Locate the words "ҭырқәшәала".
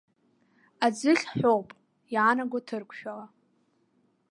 2.67-3.25